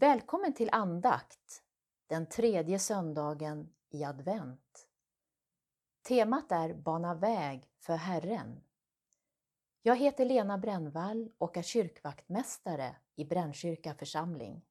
[0.00, 1.62] Välkommen till andakt
[2.06, 4.88] den tredje söndagen i advent.
[6.08, 8.60] Temat är Bana väg för Herren.
[9.82, 14.62] Jag heter Lena Brännvall och är kyrkvaktmästare i Brännkyrka församling.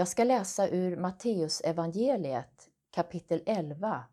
[0.00, 4.04] Jag ska läsa ur Matteus evangeliet kapitel 11,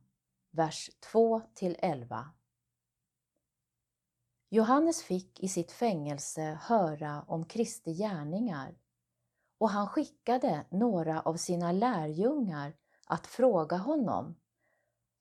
[0.52, 2.30] vers 2 11.
[4.50, 8.78] Johannes fick i sitt fängelse höra om Kristi gärningar
[9.58, 12.74] och han skickade några av sina lärjungar
[13.06, 14.36] att fråga honom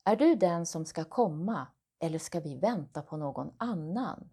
[0.05, 1.67] Är du den som ska komma
[1.99, 4.31] eller ska vi vänta på någon annan?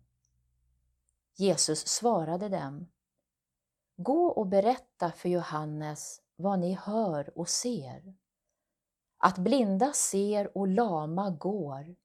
[1.35, 2.87] Jesus svarade dem
[3.95, 8.15] Gå och berätta för Johannes vad ni hör och ser.
[9.17, 11.95] Att blinda ser och lama går,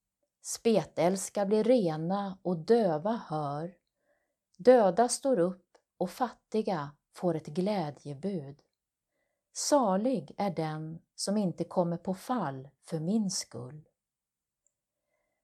[0.42, 3.74] spetälska blir rena och döva hör,
[4.56, 8.62] döda står upp och fattiga får ett glädjebud.
[9.52, 13.88] Salig är den som inte kommer på fall för min skull.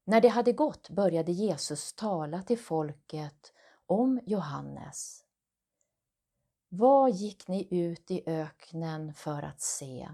[0.05, 3.53] När det hade gått började Jesus tala till folket
[3.87, 5.24] om Johannes.
[6.77, 10.09] Vad gick ni ut i öknen för att se?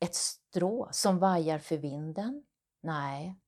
[0.00, 2.44] Ett strå som vajar för vinden?
[2.80, 3.40] Nej.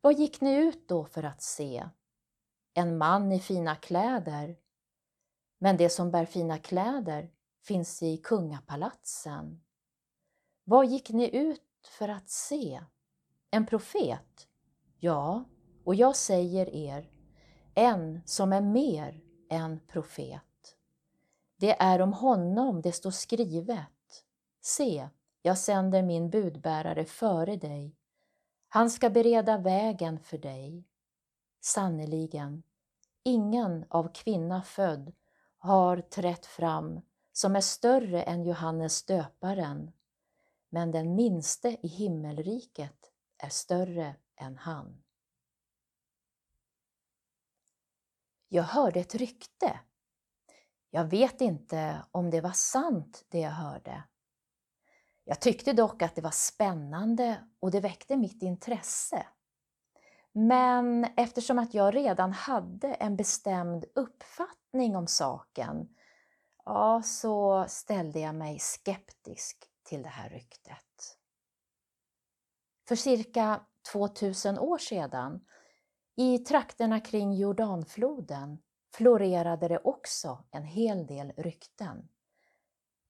[0.00, 1.88] Vad gick ni ut då för att se?
[2.74, 4.56] En man i fina kläder?
[5.58, 7.30] Men det som bär fina kläder
[7.62, 9.62] finns i kungapalatsen.
[10.64, 12.80] Vad gick ni ut för att se?
[13.50, 14.48] En profet?
[14.98, 15.44] Ja,
[15.84, 17.10] och jag säger er,
[17.74, 20.40] en som är mer än profet.
[21.56, 24.24] Det är om honom det står skrivet.
[24.60, 25.08] Se,
[25.42, 27.96] jag sänder min budbärare före dig.
[28.68, 30.84] Han ska bereda vägen för dig.
[31.60, 32.62] Sannerligen,
[33.22, 35.12] ingen av kvinna född
[35.58, 37.00] har trätt fram
[37.32, 39.92] som är större än Johannes döparen,
[40.68, 45.02] men den minste i himmelriket är större än han.
[48.48, 49.80] Jag hörde ett rykte
[50.94, 54.02] jag vet inte om det var sant det jag hörde.
[55.24, 59.26] Jag tyckte dock att det var spännande och det väckte mitt intresse.
[60.32, 65.88] Men eftersom att jag redan hade en bestämd uppfattning om saken,
[66.64, 71.18] ja, så ställde jag mig skeptisk till det här ryktet.
[72.88, 73.60] För cirka
[73.92, 75.44] 2000 år sedan,
[76.16, 78.58] i trakterna kring Jordanfloden,
[78.96, 82.08] florerade det också en hel del rykten.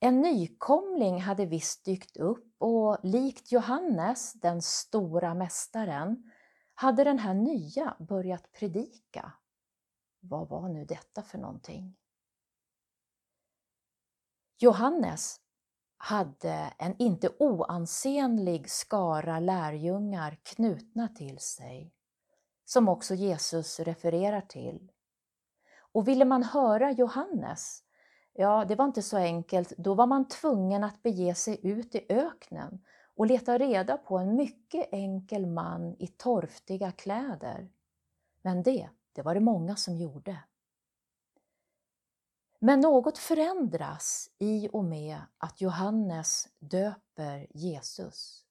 [0.00, 6.32] En nykomling hade visst dykt upp och likt Johannes, den stora mästaren,
[6.74, 9.32] hade den här nya börjat predika.
[10.20, 11.96] Vad var nu detta för någonting?
[14.58, 15.40] Johannes
[15.96, 21.92] hade en inte oansenlig skara lärjungar knutna till sig,
[22.64, 24.90] som också Jesus refererar till.
[25.94, 27.82] Och ville man höra Johannes,
[28.32, 32.06] ja, det var inte så enkelt, då var man tvungen att bege sig ut i
[32.08, 32.84] öknen
[33.16, 37.68] och leta reda på en mycket enkel man i torftiga kläder.
[38.42, 40.38] Men det, det var det många som gjorde.
[42.58, 48.44] Men något förändras i och med att Johannes döper Jesus.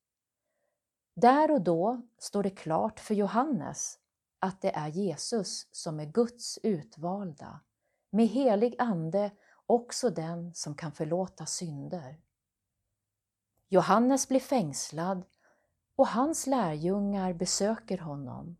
[1.13, 3.99] Där och då står det klart för Johannes
[4.43, 7.59] att det är Jesus som är Guds utvalda,
[8.09, 9.31] med helig ande
[9.65, 12.21] också den som kan förlåta synder.
[13.67, 15.25] Johannes blir fängslad
[15.95, 18.57] och hans lärjungar besöker honom.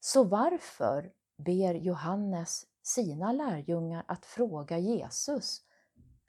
[0.00, 5.62] Så varför ber Johannes sina lärjungar att fråga Jesus,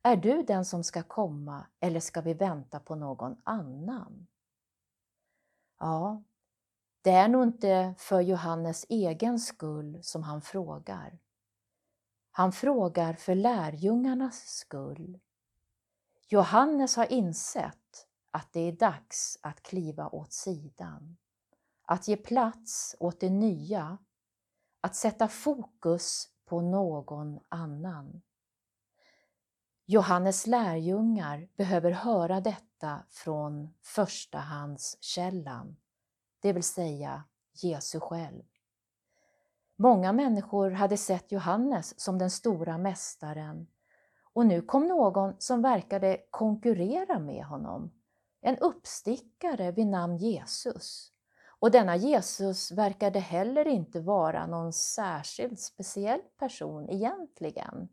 [0.01, 4.27] är du den som ska komma eller ska vi vänta på någon annan?
[5.79, 6.23] Ja,
[7.01, 11.19] det är nog inte för Johannes egen skull som han frågar.
[12.31, 15.19] Han frågar för lärjungarnas skull.
[16.27, 21.17] Johannes har insett att det är dags att kliva åt sidan,
[21.81, 23.97] att ge plats åt det nya,
[24.81, 28.21] att sätta fokus på någon annan.
[29.85, 35.77] Johannes lärjungar behöver höra detta från förstahandskällan,
[36.47, 37.23] det vill säga
[37.53, 38.43] Jesu själv.
[39.75, 43.67] Många människor hade sett Johannes som den stora mästaren
[44.33, 47.91] och nu kom någon som verkade konkurrera med honom,
[48.41, 51.11] en uppstickare vid namn Jesus.
[51.59, 57.89] Och denna Jesus verkade heller inte vara någon särskilt speciell person egentligen.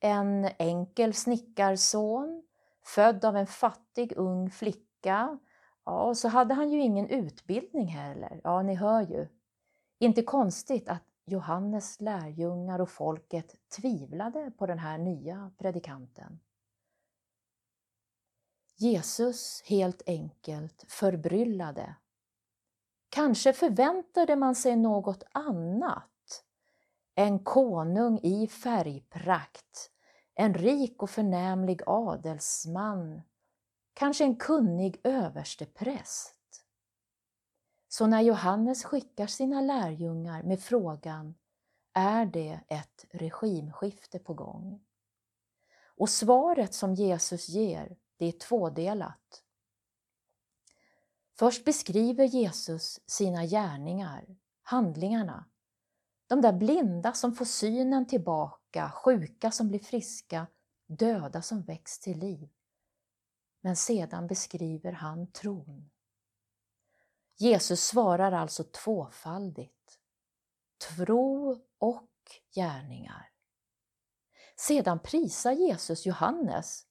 [0.00, 2.42] En enkel snickarson,
[2.82, 5.38] född av en fattig ung flicka.
[5.84, 8.40] Ja, och så hade han ju ingen utbildning heller.
[8.44, 9.28] Ja, ni hör ju.
[9.98, 16.40] Inte konstigt att Johannes lärjungar och folket tvivlade på den här nya predikanten.
[18.76, 21.96] Jesus helt enkelt förbryllade
[23.08, 26.44] Kanske förväntade man sig något annat.
[27.14, 29.90] En konung i färgprakt,
[30.34, 33.22] en rik och förnämlig adelsman,
[33.94, 36.64] kanske en kunnig överstepräst.
[37.88, 41.34] Så när Johannes skickar sina lärjungar med frågan
[41.92, 44.84] är det ett regimskifte på gång?
[45.96, 49.42] Och svaret som Jesus ger, det är tvådelat.
[51.38, 55.44] Först beskriver Jesus sina gärningar, handlingarna.
[56.26, 60.46] De där blinda som får synen tillbaka, sjuka som blir friska,
[60.86, 62.48] döda som väcks till liv.
[63.64, 65.90] Men sedan beskriver han tron.
[67.36, 69.98] Jesus svarar alltså tvåfaldigt.
[70.96, 72.10] Tro och
[72.54, 73.30] gärningar.
[74.56, 76.86] Sedan prisar Jesus Johannes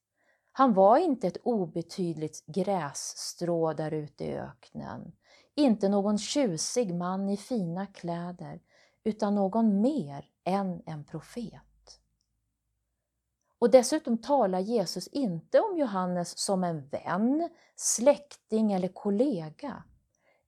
[0.56, 5.12] han var inte ett obetydligt grässtrå där ute i öknen,
[5.56, 8.62] inte någon tjusig man i fina kläder,
[9.04, 11.62] utan någon mer än en profet.
[13.64, 19.84] Och dessutom talar Jesus inte om Johannes som en vän, släkting eller kollega,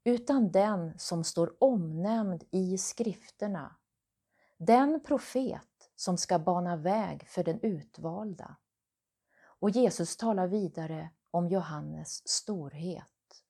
[0.03, 3.75] utan den som står omnämnd i skrifterna.
[4.57, 8.55] Den profet som ska bana väg för den utvalda.
[9.59, 13.43] Och Jesus talar vidare om Johannes storhet.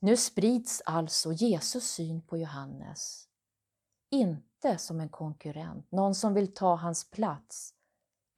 [0.00, 3.28] Nu sprids alltså Jesus syn på Johannes,
[4.10, 7.74] inte som en konkurrent, någon som vill ta hans plats,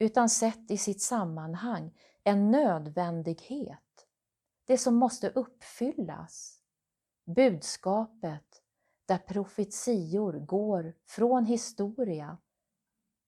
[0.00, 4.06] utan sett i sitt sammanhang en nödvändighet,
[4.64, 6.60] det som måste uppfyllas.
[7.24, 8.62] Budskapet
[9.06, 12.38] där profetior går från historia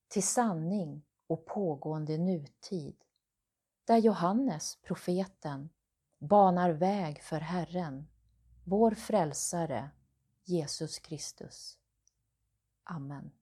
[0.09, 2.97] till sanning och pågående nutid,
[3.85, 5.71] där Johannes, profeten,
[6.19, 8.09] banar väg för Herren,
[8.65, 9.91] vår frälsare,
[10.45, 11.79] Jesus Kristus.
[12.85, 13.42] Amen.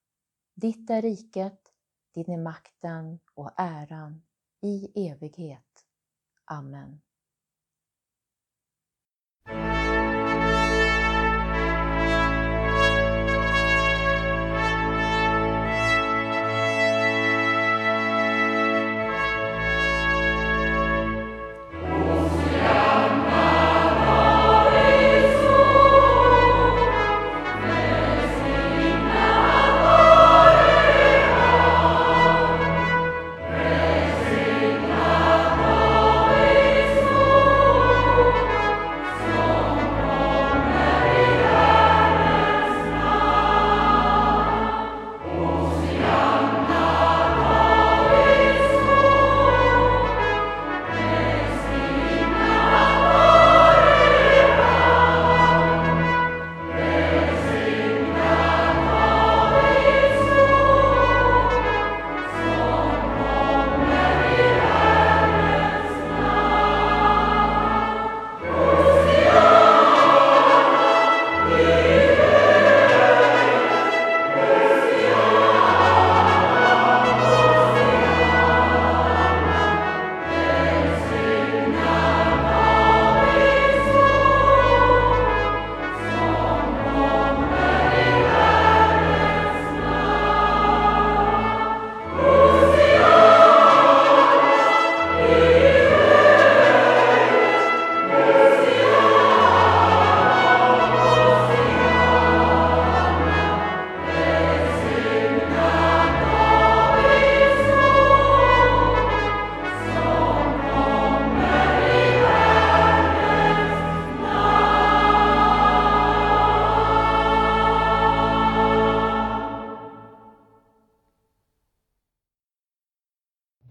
[0.53, 1.59] Ditt är riket,
[2.13, 4.23] din är makten och äran
[4.61, 5.85] i evighet.
[6.45, 7.01] Amen.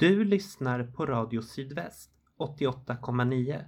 [0.00, 3.64] Du lyssnar på Radio Sydväst 88,9.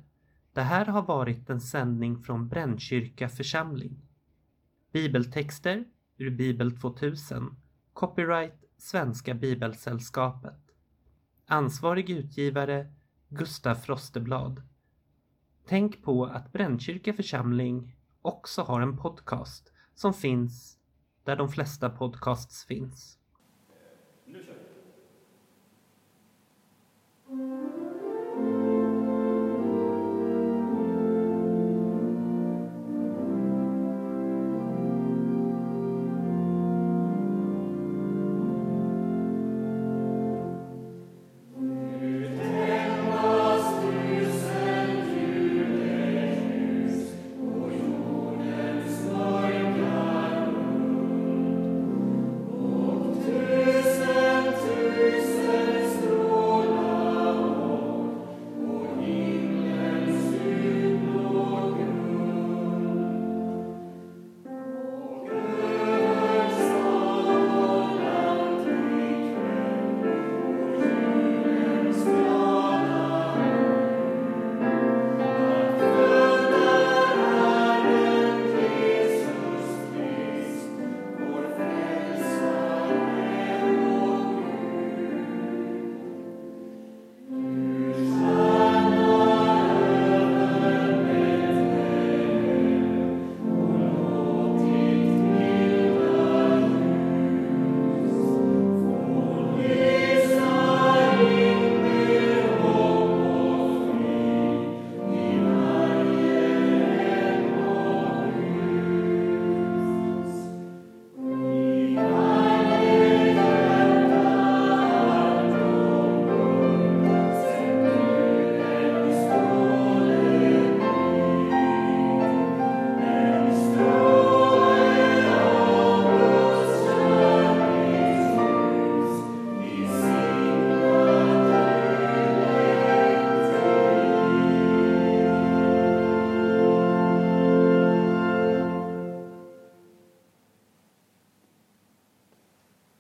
[0.53, 4.03] Det här har varit en sändning från Brännkyrka församling.
[4.93, 5.85] Bibeltexter
[6.17, 7.57] ur Bibel 2000.
[7.93, 10.61] Copyright Svenska Bibelsällskapet.
[11.47, 12.93] Ansvarig utgivare
[13.29, 14.63] Gustaf Frosteblad.
[15.67, 20.79] Tänk på att Brännkyrka församling också har en podcast som finns
[21.25, 23.19] där de flesta podcasts finns.